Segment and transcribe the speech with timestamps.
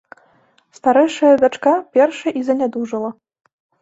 [0.77, 3.09] Старэйшая дачка першай і занядужала.